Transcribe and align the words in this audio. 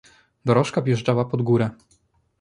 "Dorożka 0.45 0.81
wjeżdżała 0.81 1.25
pod 1.25 1.41
górę!" 1.41 1.69